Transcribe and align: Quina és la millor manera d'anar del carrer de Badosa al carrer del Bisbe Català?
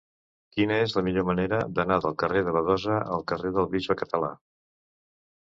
Quina 0.53 0.77
és 0.85 0.95
la 0.99 1.03
millor 1.07 1.25
manera 1.27 1.59
d'anar 1.79 1.99
del 2.07 2.15
carrer 2.23 2.43
de 2.49 2.55
Badosa 2.57 2.97
al 3.19 3.27
carrer 3.33 3.53
del 3.59 3.71
Bisbe 3.77 3.99
Català? 4.03 4.33